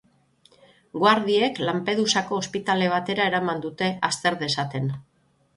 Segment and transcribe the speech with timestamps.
[1.01, 4.91] Guardiek Lampedusako ospitale batera eraman dute, azter dezaten.